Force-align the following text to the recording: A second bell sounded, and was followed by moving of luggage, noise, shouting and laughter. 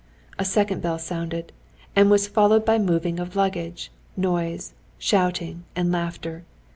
A 0.39 0.45
second 0.45 0.81
bell 0.81 0.97
sounded, 0.97 1.51
and 1.95 2.09
was 2.09 2.27
followed 2.27 2.65
by 2.65 2.79
moving 2.79 3.19
of 3.19 3.35
luggage, 3.35 3.91
noise, 4.17 4.73
shouting 4.97 5.63
and 5.75 5.91
laughter. 5.91 6.43